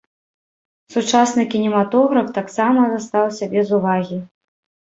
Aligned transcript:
Сучасны 0.93 1.45
кінематограф 1.51 2.33
таксама 2.39 2.79
застаўся 2.95 3.51
без 3.53 3.67
увагі. 3.81 4.17